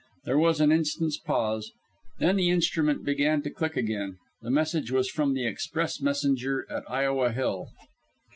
There 0.25 0.39
was 0.39 0.59
an 0.59 0.71
instant's 0.71 1.19
pause, 1.19 1.73
then 2.17 2.35
the 2.37 2.49
instrument 2.49 3.05
began 3.05 3.43
to 3.43 3.51
click 3.51 3.77
again. 3.77 4.17
The 4.41 4.49
message 4.49 4.89
was 4.89 5.07
from 5.11 5.35
the 5.35 5.45
express 5.45 6.01
messenger 6.01 6.65
at 6.71 6.89
Iowa 6.89 7.31
Hill. 7.31 7.67